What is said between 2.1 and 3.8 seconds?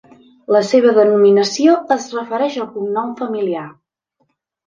refereix al cognom familiar.